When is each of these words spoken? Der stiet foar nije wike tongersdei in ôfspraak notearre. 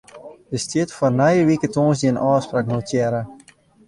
Der 0.49 0.59
stiet 0.63 0.91
foar 0.95 1.11
nije 1.19 1.47
wike 1.49 1.67
tongersdei 1.73 2.09
in 2.11 2.21
ôfspraak 2.31 2.65
notearre. 2.73 3.21